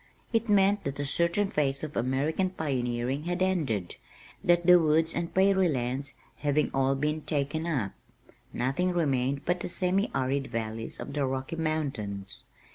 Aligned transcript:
It 0.33 0.49
meant 0.49 0.83
that 0.83 0.99
a 0.99 1.05
certain 1.05 1.47
phase 1.51 1.83
of 1.83 1.95
American 1.95 2.49
pioneering 2.49 3.25
had 3.25 3.43
ended, 3.43 3.97
that 4.43 4.65
"the 4.65 4.79
woods 4.79 5.13
and 5.13 5.31
prairie 5.31 5.69
lands" 5.69 6.15
having 6.37 6.71
all 6.73 6.95
been 6.95 7.21
taken 7.21 7.67
up, 7.67 7.91
nothing 8.51 8.93
remained 8.93 9.45
but 9.45 9.59
the 9.59 9.69
semi 9.69 10.09
arid 10.15 10.47
valleys 10.47 10.99
of 10.99 11.13
the 11.13 11.23
Rocky 11.23 11.57
Mountains. 11.57 12.43